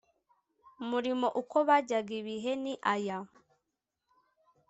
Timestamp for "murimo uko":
0.89-1.57